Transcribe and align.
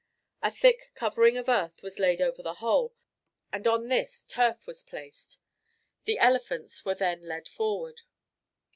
A 0.41 0.49
thick 0.49 0.89
covering 0.95 1.37
of 1.37 1.47
earth 1.47 1.83
was 1.83 1.99
laid 1.99 2.21
over 2.23 2.41
the 2.41 2.55
whole, 2.55 2.95
and 3.53 3.67
on 3.67 3.87
this 3.87 4.23
turf 4.23 4.65
was 4.65 4.81
placed. 4.81 5.37
The 6.05 6.17
elephants 6.17 6.83
were 6.83 6.95
then 6.95 7.21
led 7.27 7.47
forward. 7.47 8.01